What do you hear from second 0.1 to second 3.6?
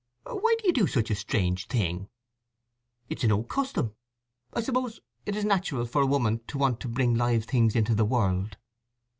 "Why do you do such a strange thing?" "It's an old